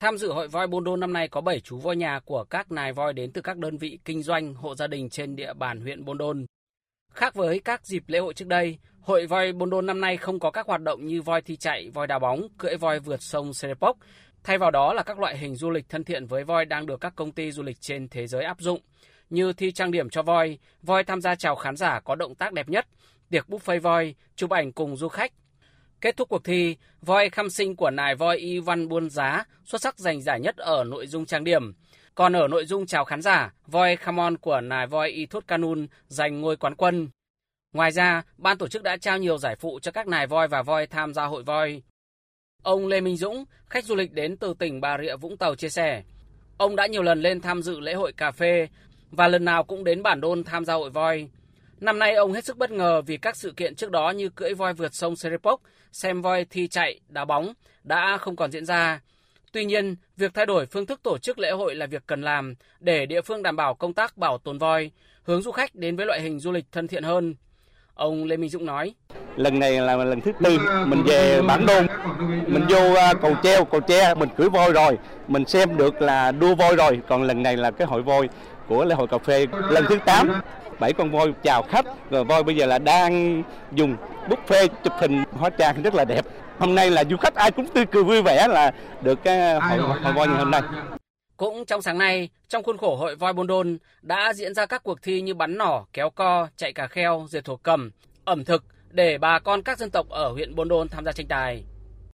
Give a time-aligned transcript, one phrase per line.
[0.00, 2.92] Tham dự hội voi Bondol năm nay có 7 chú voi nhà của các nài
[2.92, 6.04] voi đến từ các đơn vị kinh doanh, hộ gia đình trên địa bàn huyện
[6.04, 6.42] Bondol.
[7.12, 10.50] Khác với các dịp lễ hội trước đây, hội voi Bondol năm nay không có
[10.50, 13.96] các hoạt động như voi thi chạy, voi đá bóng, cưỡi voi vượt sông Serepok.
[14.44, 17.00] Thay vào đó là các loại hình du lịch thân thiện với voi đang được
[17.00, 18.80] các công ty du lịch trên thế giới áp dụng,
[19.30, 22.52] như thi trang điểm cho voi, voi tham gia chào khán giả có động tác
[22.52, 22.86] đẹp nhất,
[23.30, 25.32] tiệc buffet voi, chụp ảnh cùng du khách,
[26.00, 29.98] Kết thúc cuộc thi, voi khăm sinh của nài voi Ivan Buôn Giá xuất sắc
[29.98, 31.74] giành giải nhất ở nội dung trang điểm.
[32.14, 36.40] Còn ở nội dung chào khán giả, voi Khamon của nài voi Ithut Kanun giành
[36.40, 37.08] ngôi quán quân.
[37.72, 40.62] Ngoài ra, ban tổ chức đã trao nhiều giải phụ cho các nài voi và
[40.62, 41.82] voi tham gia hội voi.
[42.62, 45.68] Ông Lê Minh Dũng, khách du lịch đến từ tỉnh Bà Rịa Vũng Tàu chia
[45.68, 46.02] sẻ,
[46.56, 48.68] ông đã nhiều lần lên tham dự lễ hội cà phê
[49.10, 51.28] và lần nào cũng đến bản đôn tham gia hội voi.
[51.80, 54.54] Năm nay ông hết sức bất ngờ vì các sự kiện trước đó như cưỡi
[54.54, 55.60] voi vượt sông Serepok,
[55.92, 57.52] xem voi thi chạy, đá bóng
[57.84, 59.00] đã không còn diễn ra.
[59.52, 62.54] Tuy nhiên, việc thay đổi phương thức tổ chức lễ hội là việc cần làm
[62.80, 64.90] để địa phương đảm bảo công tác bảo tồn voi,
[65.22, 67.34] hướng du khách đến với loại hình du lịch thân thiện hơn.
[67.94, 68.94] Ông Lê Minh Dũng nói.
[69.36, 71.86] Lần này là lần thứ tư mình về bản đôn,
[72.46, 76.32] mình vô à, cầu treo, cầu tre, mình cưỡi voi rồi, mình xem được là
[76.32, 78.28] đua voi rồi, còn lần này là cái hội voi
[78.68, 80.40] của lễ hội cà phê lần thứ 8
[80.80, 81.86] bảy con voi chào khách.
[82.10, 83.96] Rồi voi bây giờ là đang dùng
[84.28, 86.24] buffet chụp hình hóa trang rất là đẹp.
[86.58, 90.00] Hôm nay là du khách ai cũng tươi cười vui vẻ là được cái hội,
[90.00, 90.62] hội voi như hôm nay.
[91.38, 95.02] cũng trong sáng nay, trong khuôn khổ hội voi Bondol đã diễn ra các cuộc
[95.02, 97.90] thi như bắn nỏ, kéo co, chạy cà kheo, dệt thổ cầm,
[98.24, 101.64] ẩm thực để bà con các dân tộc ở huyện Bondol tham gia tranh tài.